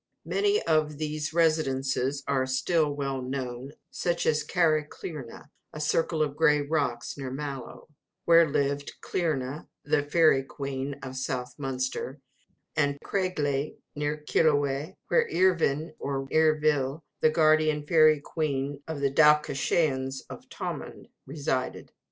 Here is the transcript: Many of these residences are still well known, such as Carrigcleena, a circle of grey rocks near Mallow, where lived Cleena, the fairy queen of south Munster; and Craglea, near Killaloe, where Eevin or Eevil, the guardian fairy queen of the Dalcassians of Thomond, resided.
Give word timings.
Many 0.25 0.59
of 0.63 0.97
these 0.97 1.31
residences 1.31 2.23
are 2.27 2.47
still 2.47 2.91
well 2.95 3.21
known, 3.21 3.73
such 3.91 4.25
as 4.25 4.43
Carrigcleena, 4.43 5.51
a 5.73 5.79
circle 5.79 6.23
of 6.23 6.35
grey 6.35 6.59
rocks 6.63 7.15
near 7.19 7.29
Mallow, 7.29 7.87
where 8.25 8.49
lived 8.49 8.93
Cleena, 9.01 9.67
the 9.85 10.01
fairy 10.01 10.41
queen 10.41 10.95
of 11.03 11.15
south 11.15 11.53
Munster; 11.59 12.19
and 12.75 12.97
Craglea, 13.05 13.75
near 13.95 14.17
Killaloe, 14.17 14.95
where 15.09 15.29
Eevin 15.29 15.91
or 15.99 16.27
Eevil, 16.31 17.03
the 17.19 17.29
guardian 17.29 17.85
fairy 17.85 18.19
queen 18.21 18.81
of 18.87 19.01
the 19.01 19.11
Dalcassians 19.11 20.23
of 20.31 20.45
Thomond, 20.49 21.09
resided. 21.27 21.91